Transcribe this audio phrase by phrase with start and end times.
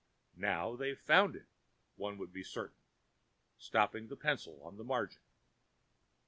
[0.35, 1.45] "Now they've found it,"
[1.95, 2.79] one would be certain,
[3.59, 5.21] stopping the pencil on the margin.